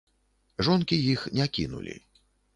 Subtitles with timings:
[0.67, 1.95] Жонкі іх не кінулі.